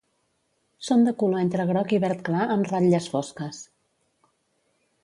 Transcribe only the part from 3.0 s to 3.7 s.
fosques.